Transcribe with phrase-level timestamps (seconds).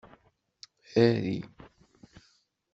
[1.03, 1.37] Arry